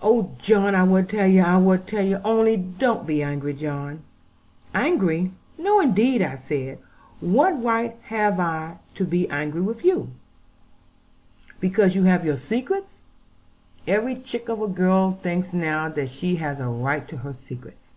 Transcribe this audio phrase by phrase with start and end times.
[0.00, 1.42] 'Oh, John, I will tell you.
[1.42, 2.18] I will tell you.
[2.24, 4.00] Only don't be angry, John.'
[4.72, 5.32] 'Angry!
[5.58, 6.78] no indeed,' said I;
[7.20, 10.12] 'what right have I to be angry with you,
[11.60, 13.02] because you have your secrets?
[13.86, 17.88] Every chit of a girl thinks now that she has a right to her secrets.'